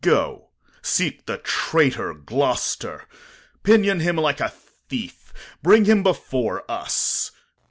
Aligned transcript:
Go 0.03 0.49
seek 0.81 1.27
the 1.27 1.37
traitor 1.37 2.15
Gloucester, 2.15 3.05
Pinion 3.61 3.99
him 3.99 4.15
like 4.15 4.39
a 4.41 4.49
thief, 4.49 5.31
bring 5.61 5.85
him 5.85 6.01
before 6.01 6.63
us. 6.67 7.29